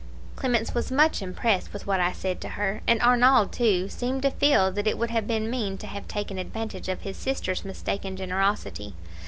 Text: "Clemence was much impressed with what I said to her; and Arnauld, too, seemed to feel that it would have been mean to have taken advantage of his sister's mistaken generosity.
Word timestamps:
"Clemence 0.35 0.73
was 0.73 0.91
much 0.91 1.21
impressed 1.21 1.71
with 1.71 1.85
what 1.85 1.99
I 1.99 2.11
said 2.11 2.41
to 2.41 2.49
her; 2.49 2.81
and 2.87 2.99
Arnauld, 3.01 3.51
too, 3.51 3.87
seemed 3.87 4.23
to 4.23 4.31
feel 4.31 4.71
that 4.71 4.87
it 4.87 4.97
would 4.97 5.11
have 5.11 5.27
been 5.27 5.47
mean 5.47 5.77
to 5.77 5.85
have 5.85 6.07
taken 6.07 6.39
advantage 6.39 6.89
of 6.89 7.01
his 7.03 7.17
sister's 7.17 7.63
mistaken 7.63 8.15
generosity. 8.17 8.95